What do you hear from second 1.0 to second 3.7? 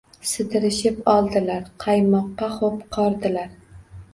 oldilar, qaymoqqa xo’p qordilar